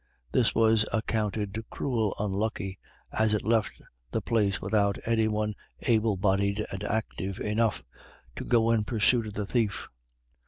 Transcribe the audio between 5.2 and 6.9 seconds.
one able bodied and